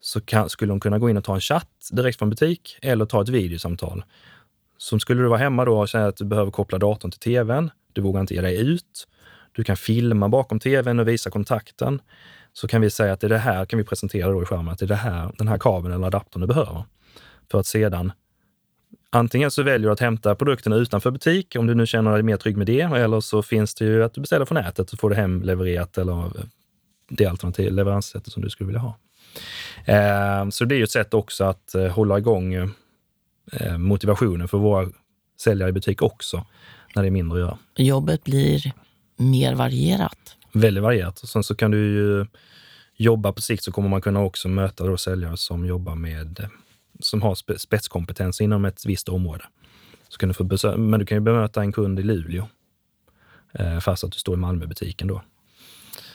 [0.00, 3.04] så kan, skulle de kunna gå in och ta en chatt direkt från butik eller
[3.06, 4.04] ta ett videosamtal.
[4.82, 7.70] Som skulle du vara hemma då och säga att du behöver koppla datorn till tvn,
[7.92, 9.08] du vågar inte ge dig ut,
[9.52, 12.00] du kan filma bakom tvn och visa kontakten.
[12.52, 14.68] Så kan vi säga att det är det här kan vi presentera då i skärmen,
[14.68, 16.84] att det är det här, den här kabeln eller adaptern du behöver.
[17.50, 18.12] För att sedan
[19.12, 22.36] Antingen så väljer du att hämta produkterna utanför butik, om du nu känner dig mer
[22.36, 25.10] trygg med det, eller så finns det ju att du beställer från nätet och får
[25.10, 26.30] det hemlevererat eller
[27.08, 28.96] det alternativ leveranssättet som du skulle vilja ha.
[29.84, 32.68] Eh, så det är ju ett sätt också att eh, hålla igång eh,
[33.78, 34.88] motivationen för våra
[35.40, 36.46] säljare i butik också,
[36.94, 37.58] när det är mindre att göra.
[37.76, 38.72] Jobbet blir
[39.16, 40.36] mer varierat.
[40.52, 41.20] Väldigt varierat.
[41.20, 42.26] Och sen så kan du ju
[42.96, 46.48] jobba på sikt så kommer man kunna också möta då säljare som jobbar med,
[47.00, 49.44] som har spetskompetens inom ett visst område.
[50.08, 52.48] Så kan du få besö- men du kan ju bemöta en kund i Luleå
[53.52, 55.22] eh, fast att du står i Malmöbutiken då.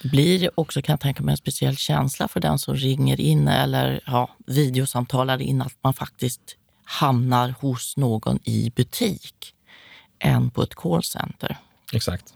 [0.02, 3.48] Det blir också, kan jag tänka mig, en speciell känsla för den som ringer in
[3.48, 9.56] eller ja, videosamtalar in att man faktiskt hamnar hos någon i butik
[10.20, 11.58] än på ett callcenter.
[11.94, 12.34] Exakt.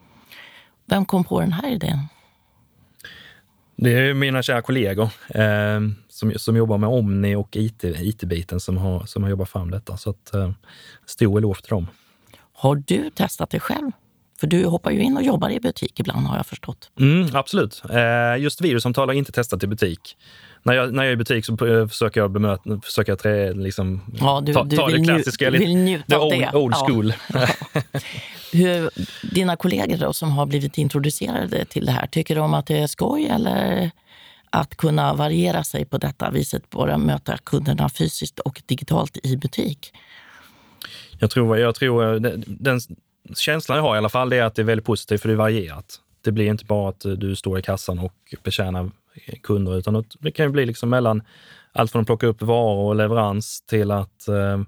[0.86, 2.00] Vem kom på den här idén?
[3.76, 8.78] Det är mina kära kollegor eh, som, som jobbar med Omni och IT, IT-biten som
[8.78, 9.98] har, som har jobbat fram detta.
[9.98, 10.52] Så att, eh,
[11.06, 11.88] stor eloge till dem.
[12.54, 13.92] Har du testat det själv?
[14.39, 16.91] För du hoppar ju in och jobbar i butik ibland har jag förstått.
[16.99, 17.82] Mm, absolut.
[17.89, 20.17] Eh, just videosamtal har jag inte testat i butik.
[20.63, 23.54] När jag, när jag är i butik så eh, försöker jag bemöta, försöker jag trä,
[23.54, 26.58] liksom, ja, du, ta, ta du det klassiska, du vill njuta av old, det.
[26.58, 27.13] old school.
[27.34, 27.47] Ja.
[28.54, 28.89] Hur,
[29.34, 32.88] dina kollegor då, som har blivit introducerade till det här, tycker de att det är
[32.88, 33.91] skoj eller
[34.49, 39.93] att kunna variera sig på detta viset, bara möta kunderna fysiskt och digitalt i butik?
[41.19, 42.80] Jag tror, jag tror den, den
[43.36, 45.38] känslan jag har i alla fall är att det är väldigt positivt för det är
[45.38, 46.01] varierat.
[46.21, 48.91] Det blir inte bara att du står i kassan och betjänar
[49.43, 51.21] kunder, utan det kan ju bli liksom mellan
[51.71, 54.62] allt från att plocka upp varor och leverans till att eh,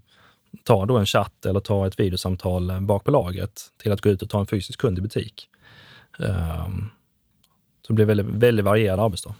[0.63, 4.09] ta då en chatt eller ta ett videosamtal eh, bak på lagret till att gå
[4.09, 5.47] ut och ta en fysisk kund i butik.
[6.19, 6.89] Um,
[7.81, 9.35] så det blir väldigt, väldigt varierad arbetsdag.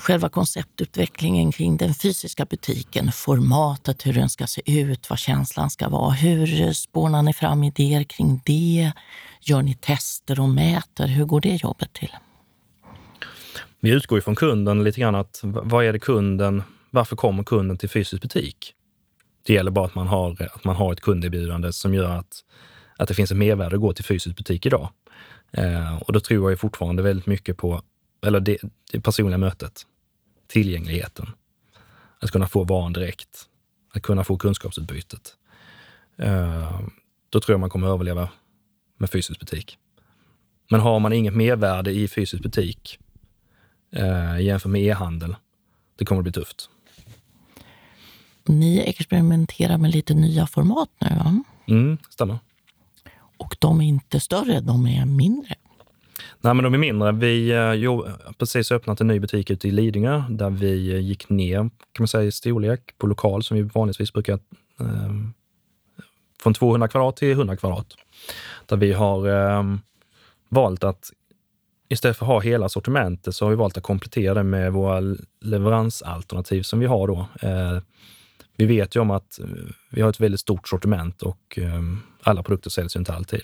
[0.00, 5.88] Själva konceptutvecklingen kring den fysiska butiken, formatet, hur den ska se ut, vad känslan ska
[5.88, 6.10] vara.
[6.10, 8.92] Hur spånar ni fram idéer kring det?
[9.40, 11.06] Gör ni tester och mäter?
[11.06, 12.10] Hur går det jobbet till?
[13.80, 15.14] Vi utgår ju från kunden lite grann.
[15.14, 18.74] att Vad är det kunden, varför kommer kunden till fysisk butik?
[19.46, 22.44] Det gäller bara att man har, att man har ett kunderbjudande som gör att,
[22.96, 24.88] att det finns ett mervärde att gå till fysisk butik idag.
[25.52, 27.82] Eh, och då tror jag fortfarande väldigt mycket på
[28.26, 28.58] eller det,
[28.92, 29.86] det personliga mötet,
[30.50, 31.26] tillgängligheten.
[32.20, 33.48] Att kunna få varan direkt,
[33.94, 35.36] att kunna få kunskapsutbytet.
[36.16, 36.80] Eh,
[37.28, 38.28] då tror jag man kommer överleva
[38.98, 39.78] med fysisk butik.
[40.70, 42.98] Men har man inget mervärde i fysisk butik
[43.92, 45.36] eh, jämfört med e-handel,
[45.96, 46.70] det kommer att bli tufft.
[48.44, 51.42] Ni experimenterar med lite nya format nu, va?
[51.68, 52.38] Mm, stämmer.
[53.36, 55.54] Och de är inte större, de är mindre.
[56.40, 57.12] Nej, men de är mindre.
[57.12, 61.28] Vi eh, har precis öppnat en ny butik ute i Lidingö där vi eh, gick
[61.28, 64.38] ner kan man säga, i storlek på lokal som vi vanligtvis brukar
[64.80, 65.12] eh,
[66.42, 67.86] från 200 kvadrat till 100 kvadrat.
[68.66, 69.64] Där vi har eh,
[70.48, 71.10] valt att
[71.88, 75.16] istället för att ha hela sortimentet så har vi valt att komplettera det med våra
[75.40, 77.26] leveransalternativ som vi har då.
[77.40, 77.78] Eh,
[78.56, 79.46] vi vet ju om att eh,
[79.90, 83.40] vi har ett väldigt stort sortiment och ehm, alla produkter säljs ju inte alltid.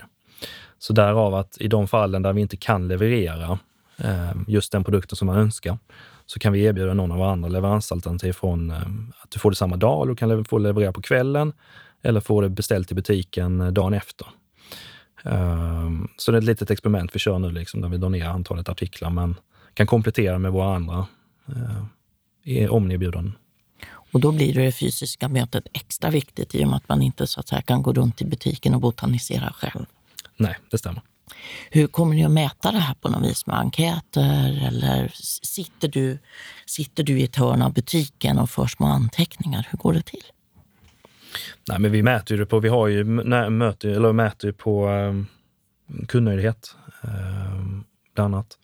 [0.78, 3.58] Så därav att i de fallen där vi inte kan leverera
[3.96, 5.78] eh, just den produkten som man önskar,
[6.26, 8.76] så kan vi erbjuda någon av våra andra leveransalternativ från eh,
[9.22, 11.52] att du får det samma dag, du kan få leverera på kvällen
[12.02, 14.26] eller få det beställt i butiken eh, dagen efter.
[15.24, 18.26] Ehm, så det är ett litet experiment vi kör nu, liksom, där vi drar ner
[18.26, 19.34] antalet artiklar, men
[19.74, 21.06] kan komplettera med våra andra
[22.44, 23.32] eh, omnibjudanden.
[24.12, 27.40] Och då blir det fysiska mötet extra viktigt i och med att man inte så
[27.40, 29.86] att säga, kan gå runt i butiken och botanisera själv.
[30.36, 31.02] Nej, det stämmer.
[31.70, 36.18] Hur kommer ni att mäta det här på något vis med enkäter eller sitter du,
[36.66, 39.68] sitter du i ett hörn av butiken och för små anteckningar?
[39.70, 40.24] Hur går det till?
[41.68, 45.26] Nej, men vi mäter det på, vi har ju, möter, eller mäter på um,
[46.08, 48.58] kundnöjdhet, um, bland annat.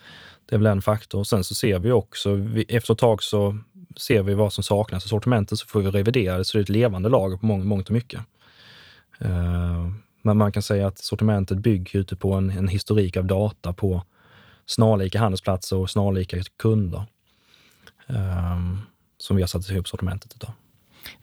[0.46, 1.24] Det är väl en faktor.
[1.24, 3.58] Sen så ser vi också, vi, efter ett tag så
[3.96, 6.62] ser vi vad som saknas i sortimentet så får vi revidera det så det är
[6.62, 8.20] ett levande lager på mångt, mångt och mycket.
[9.24, 9.90] Uh,
[10.22, 14.02] men man kan säga att sortimentet bygger ute på en, en historik av data på
[14.66, 17.06] snarlika handelsplatser och snarlika kunder
[18.06, 18.80] um,
[19.18, 20.50] som vi har satt ihop sortimentet utav.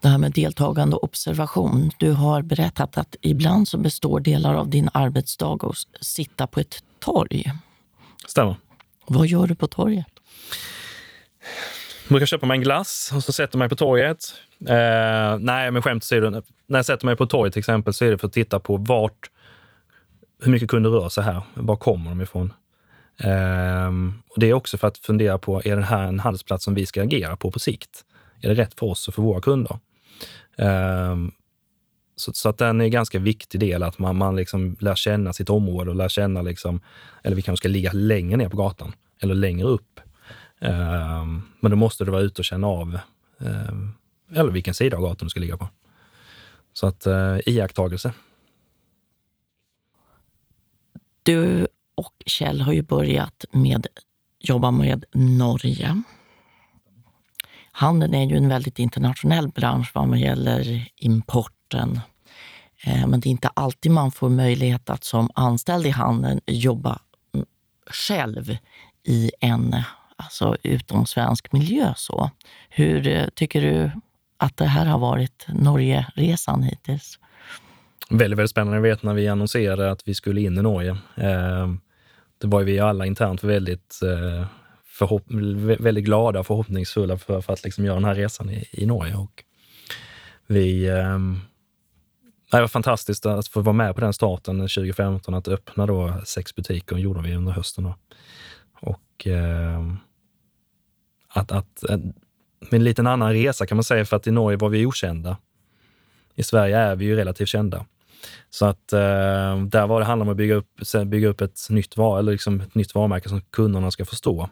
[0.01, 1.91] Det här med deltagande och observation.
[1.99, 6.59] Du har berättat att ibland så består delar av din arbetsdag av att sitta på
[6.59, 7.51] ett torg.
[8.27, 8.55] Stämmer.
[9.07, 10.07] Vad gör du på torget?
[12.09, 14.33] Jag brukar köpa mig en glass och så sätter mig på torget.
[14.67, 16.29] Eh, nej, men skämt åsido.
[16.67, 18.77] När jag sätter mig på torget till exempel så är det för att titta på
[18.77, 19.29] vart,
[20.41, 21.41] hur mycket kunder rör sig här.
[21.53, 22.53] Var kommer de ifrån?
[23.17, 23.87] Eh,
[24.29, 26.85] och Det är också för att fundera på, är det här en handelsplats som vi
[26.85, 28.05] ska agera på på sikt?
[28.41, 29.79] Är det rätt för oss och för våra kunder?
[30.57, 31.15] Eh,
[32.15, 35.33] så, så, att den är en ganska viktig del, att man, man liksom lär känna
[35.33, 36.81] sitt område och lär känna, liksom,
[37.23, 39.99] eller vi kanske ska ligga längre ner på gatan eller längre upp.
[40.59, 42.99] Ehm, men då måste du vara ute och känna av
[43.39, 43.93] ehm,
[44.31, 45.67] eller vilken sida av gatan du ska ligga på.
[46.73, 48.13] Så att eh, iakttagelse.
[51.23, 53.87] Du och Kjell har ju börjat med
[54.39, 56.01] jobba med Norge.
[57.71, 61.99] Handeln är ju en väldigt internationell bransch vad gäller importen.
[62.83, 66.99] Eh, men det är inte alltid man får möjlighet att som anställd i handeln jobba
[67.33, 67.45] mm,
[67.91, 68.57] själv
[69.03, 69.75] i en
[70.19, 71.93] alltså, utom svensk miljö.
[71.97, 72.31] Så.
[72.69, 73.91] Hur eh, tycker du
[74.37, 77.19] att det här har varit Norgeresan hittills?
[78.09, 78.77] Väldigt, väldigt spännande.
[78.77, 80.97] Jag vet när vi annonserade att vi skulle in i Norge.
[81.15, 81.67] Eh,
[82.37, 84.45] det var vi alla internt väldigt, eh,
[85.79, 89.15] väldigt glada och förhoppningsfulla för, för att liksom göra den här resan i, i Norge.
[89.15, 89.43] Och
[90.47, 91.19] vi, eh,
[92.51, 96.55] det var fantastiskt att få vara med på den starten 2015, att öppna då sex
[96.55, 97.83] butiker gjorde vi under hösten.
[97.83, 97.95] Då.
[98.81, 99.93] Och eh,
[101.29, 101.83] att, att,
[102.59, 105.37] med en liten annan resa kan man säga, för att i Norge var vi okända.
[106.35, 107.85] I Sverige är vi ju relativt kända.
[108.49, 108.99] Så att eh,
[109.65, 112.61] där var det handlar om att bygga upp, bygga upp ett, nytt var, eller liksom
[112.61, 114.49] ett nytt varumärke som kunderna ska förstå.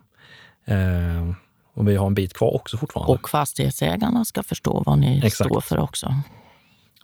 [0.66, 1.32] Eh,
[1.74, 3.14] och vi har en bit kvar också fortfarande.
[3.14, 5.50] Och fastighetsägarna ska förstå vad ni Exakt.
[5.50, 6.14] står för också.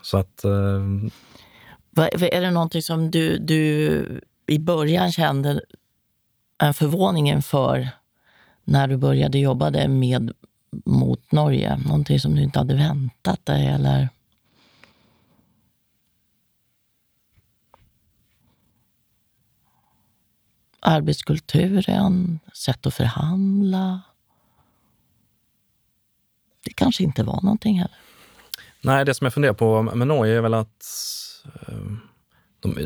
[0.01, 0.43] Så att...
[0.43, 0.51] Eh,
[2.21, 5.61] är det någonting som du, du i början kände
[6.61, 7.89] en förvåning inför
[8.63, 10.31] när du började jobba med
[10.85, 11.77] mot Norge?
[11.77, 14.09] Någonting som du inte hade väntat dig eller?
[20.83, 24.01] arbetskulturen, sätt att förhandla.
[26.65, 27.97] Det kanske inte var någonting heller.
[28.81, 30.85] Nej, det som jag funderar på med Norge är väl att
[31.45, 31.77] eh,
[32.59, 32.77] de,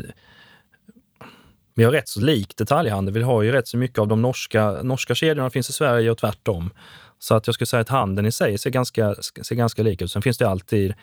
[1.78, 3.14] vi har rätt så lik detaljhandel.
[3.14, 6.18] Vi har ju rätt så mycket av de norska, norska kedjorna finns i Sverige och
[6.18, 6.70] tvärtom.
[7.18, 10.12] Så att jag skulle säga att handeln i sig ser ganska, ser ganska lik ut.
[10.12, 10.94] Sen finns det alltid,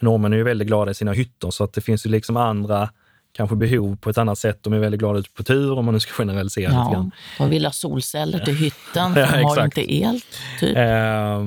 [0.00, 2.90] norrmän är ju väldigt glada i sina hytter så att det finns ju liksom andra
[3.32, 4.58] kanske behov på ett annat sätt.
[4.62, 7.10] De är väldigt glada ute på tur om man nu ska generalisera ja, lite grann.
[7.40, 10.20] Och vill ha solceller till hytten, för ja, de har inte el.
[10.60, 10.76] Typ.
[10.76, 11.44] Eh,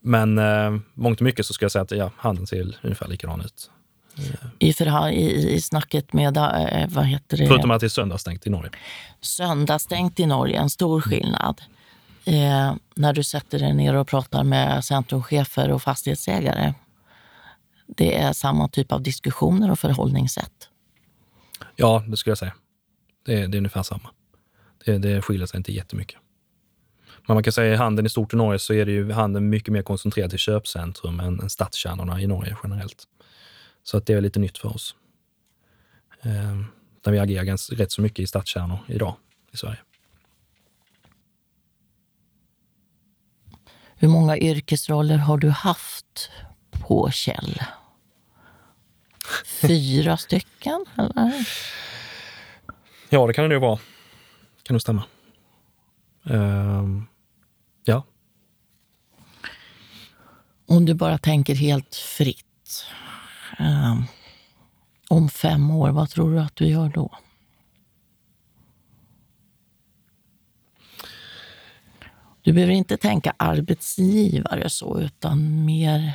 [0.00, 3.40] men eh, mångt och mycket så ska jag säga att ja, handeln ser ungefär likadan
[3.40, 3.70] ut.
[4.58, 7.46] I, förha- i, I snacket med, eh, vad heter det?
[7.46, 8.70] Förutom att det är söndagsstängt i Norge.
[9.20, 11.62] Söndagsstängt i Norge, en stor skillnad.
[12.24, 16.74] Eh, när du sätter dig ner och pratar med centrumchefer och fastighetsägare.
[17.86, 20.68] Det är samma typ av diskussioner och förhållningssätt.
[21.76, 22.54] Ja, det skulle jag säga.
[23.26, 24.10] Det är, det är ungefär samma.
[24.84, 26.18] Det, det skiljer sig inte jättemycket.
[27.26, 29.48] Men man kan säga i handeln i stort i Norge så är det ju handeln
[29.48, 33.04] mycket mer koncentrerad till köpcentrum än, än stadskärnorna i Norge generellt.
[33.86, 34.96] Så att det är lite nytt för oss.
[36.22, 36.60] Eh,
[37.00, 39.16] där vi agerar ganska, rätt så mycket i stadskärnor idag
[39.52, 39.78] i Sverige.
[43.96, 46.30] Hur många yrkesroller har du haft
[46.70, 47.62] på Kjell?
[49.44, 51.48] Fyra stycken, eller?
[53.08, 53.78] Ja, det kan det nog vara.
[54.62, 55.04] Kan nog stämma.
[56.30, 57.02] Uh,
[57.84, 58.04] ja.
[60.66, 62.46] Om du bara tänker helt fritt
[63.58, 63.96] eh,
[65.08, 67.10] om fem år, vad tror du att du gör då?
[72.46, 76.12] Du behöver inte tänka arbetsgivare så, utan mer...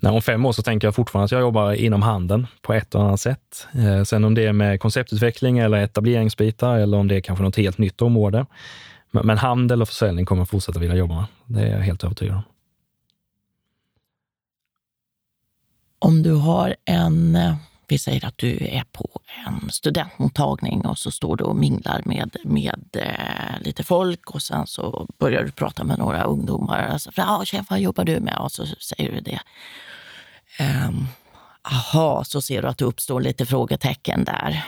[0.00, 2.94] Nej, om fem år så tänker jag fortfarande att jag jobbar inom handeln på ett
[2.94, 3.66] eller annat sätt.
[3.72, 7.56] Eh, sen om det är med konceptutveckling eller etableringsbitar eller om det är kanske något
[7.56, 8.46] helt nytt område.
[9.10, 11.26] Men, men handel och försäljning kommer jag fortsätta vilja jobba med.
[11.46, 12.42] Det är jag helt övertygad om.
[15.98, 17.54] Om du har en eh,
[17.88, 22.36] vi säger att du är på en studentmottagning och så står du och minglar med,
[22.44, 26.88] med eh, lite folk och sen så börjar du prata med några ungdomar.
[26.88, 28.38] Alltså, ah, chef, vad jobbar du med?
[28.38, 29.40] Och så säger du det.
[30.88, 31.06] Um,
[31.62, 34.64] aha, så ser du att det uppstår lite frågetecken där.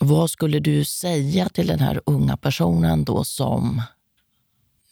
[0.00, 3.82] Vad skulle du säga till den här unga personen då som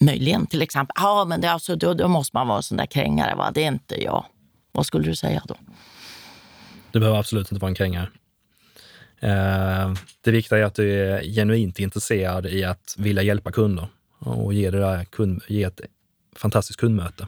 [0.01, 2.87] möjligen till exempel, ja men det, alltså, då, då måste man vara en sån där
[2.87, 3.51] krängare, va?
[3.55, 4.25] det är inte jag.
[4.73, 5.57] Vad skulle du säga då?
[6.91, 8.09] Du behöver absolut inte vara en krängare.
[9.21, 14.55] Eh, det viktiga är att du är genuint intresserad i att vilja hjälpa kunder och
[14.55, 15.81] ge, det där kund, ge ett
[16.37, 17.27] fantastiskt kundmöte.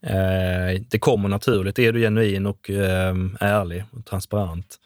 [0.00, 1.78] Eh, det kommer naturligt.
[1.78, 4.80] Är du genuin och eh, ärlig och transparent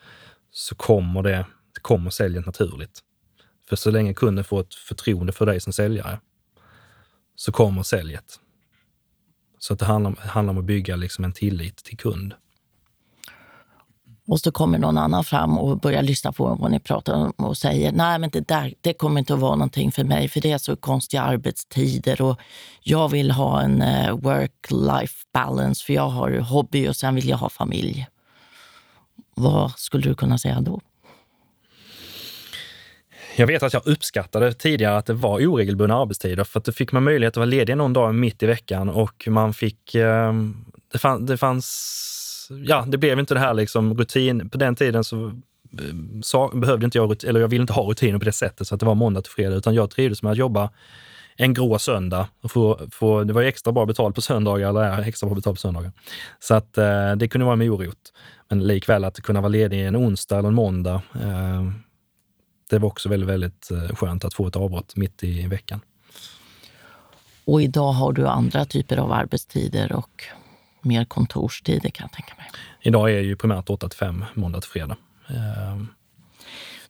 [0.50, 3.00] så kommer det, det kommer säljet naturligt.
[3.68, 6.18] För så länge kunden får ett förtroende för dig som säljare
[7.40, 8.40] så kommer säljet.
[9.58, 12.34] Så att det handlar, handlar om att bygga liksom en tillit till kund.
[14.28, 17.56] Och så kommer någon annan fram och börjar lyssna på vad ni pratar om och
[17.56, 20.52] säger nej men det där det kommer inte att vara någonting för mig för det
[20.52, 22.40] är så konstiga arbetstider och
[22.80, 27.36] jag vill ha en eh, work-life balance för jag har hobby och sen vill jag
[27.36, 28.06] ha familj.
[29.34, 30.80] Vad skulle du kunna säga då?
[33.36, 36.92] Jag vet att jag uppskattade tidigare att det var oregelbundna arbetstider för att då fick
[36.92, 39.94] man möjlighet att vara ledig någon dag mitt i veckan och man fick...
[39.94, 40.32] Eh,
[40.92, 42.50] det, fann, det fanns...
[42.64, 44.50] Ja, det blev inte det här liksom rutin.
[44.50, 45.16] På den tiden så,
[45.78, 48.74] ehm, så behövde inte jag, eller jag ville inte ha rutiner på det sättet så
[48.74, 50.70] att det var måndag till fredag, utan jag trivdes med att jobba
[51.36, 52.28] en grå söndag.
[52.42, 55.34] Och få, få, det var ju extra bra betalt på söndagar, eller är extra bra
[55.34, 55.92] betalt på söndagar.
[56.40, 58.12] Så att eh, det kunde vara med morot.
[58.48, 61.62] Men likväl att kunna vara ledig en onsdag eller en måndag, eh,
[62.70, 65.80] det var också väldigt, väldigt eh, skönt att få ett avbrott mitt i veckan.
[67.44, 70.24] Och idag har du andra typer av arbetstider och
[70.82, 72.46] mer kontorstider kan jag tänka mig.
[72.80, 74.96] Idag är ju primärt 8 till 5, måndag till fredag.
[75.28, 75.82] Eh,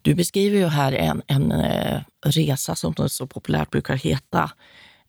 [0.03, 4.51] du beskriver ju här en, en eh, resa, som det så populärt brukar heta,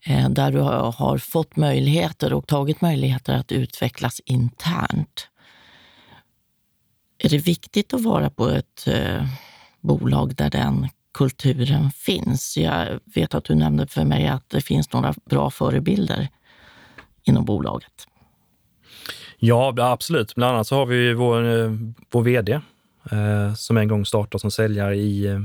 [0.06, 5.28] eh, där du har fått möjligheter och tagit möjligheter att utvecklas internt.
[7.18, 8.88] Är det viktigt att vara på ett
[9.82, 12.58] bolag där den kulturen finns?
[12.58, 16.28] Jag vet att du nämnde för mig att det finns några bra förebilder
[17.24, 18.08] inom bolaget.
[19.38, 20.36] Ja, absolut.
[20.36, 21.72] Bland annat så har vi vår, eh,
[22.12, 22.62] vår vd
[23.12, 25.42] eh, som en gång startade som säljare i, eh,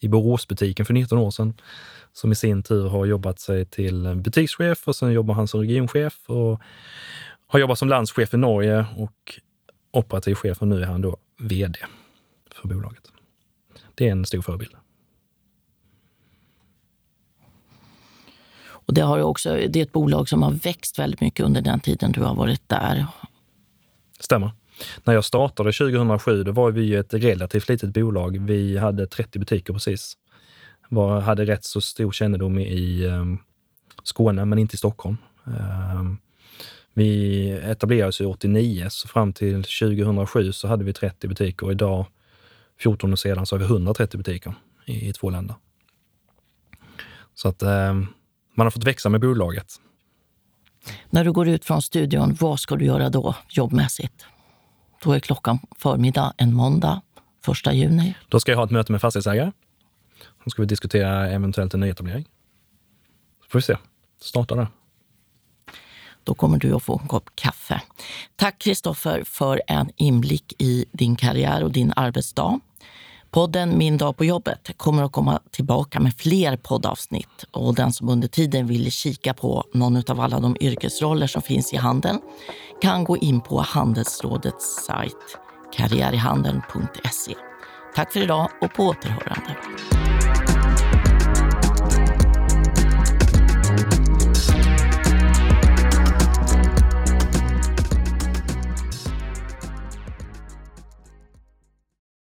[0.00, 1.54] i Boråsbutiken för 19 år sedan.
[2.12, 6.14] Som i sin tur har jobbat sig till butikschef och sen jobbar han som regionchef
[6.26, 6.60] och
[7.46, 9.40] har jobbat som landschef i Norge och
[9.90, 11.78] operativ chef och nu är han då VD
[12.54, 13.12] för bolaget.
[13.96, 14.74] Det är en stor förebild.
[18.68, 21.80] Och det, har också, det är ett bolag som har växt väldigt mycket under den
[21.80, 23.06] tiden du har varit där.
[24.20, 24.50] Stämmer.
[25.04, 28.38] När jag startade 2007, då var vi ett relativt litet bolag.
[28.46, 30.16] Vi hade 30 butiker precis.
[30.88, 33.38] Var, hade rätt så stor kännedom i um,
[34.02, 35.16] Skåne, men inte i Stockholm.
[35.44, 36.18] Um,
[36.94, 42.06] vi etablerades 89, så fram till 2007 så hade vi 30 butiker idag,
[42.78, 44.54] 14 år sedan, så har vi 130 butiker
[44.84, 45.56] i, i två länder.
[47.34, 48.06] Så att um,
[48.54, 49.80] man har fått växa med bolaget.
[51.10, 54.26] När du går ut från studion, vad ska du göra då jobbmässigt?
[55.02, 57.02] Då är klockan förmiddag en måndag,
[57.42, 58.14] första juni.
[58.28, 59.52] Då ska jag ha ett möte med fastighetsägare.
[60.44, 62.24] Då ska vi diskutera eventuellt en nyetablering.
[63.42, 63.76] Så får vi se.
[64.20, 64.68] Starta där.
[66.24, 67.82] Då kommer du att få en kopp kaffe.
[68.36, 72.60] Tack Kristoffer för en inblick i din karriär och din arbetsdag.
[73.30, 78.08] Podden Min dag på jobbet kommer att komma tillbaka med fler poddavsnitt och den som
[78.08, 82.20] under tiden vill kika på någon av alla de yrkesroller som finns i handeln
[82.82, 85.38] kan gå in på Handelsrådets sajt
[85.76, 87.34] karriärihandeln.se.
[87.94, 89.56] Tack för idag och på återhörande.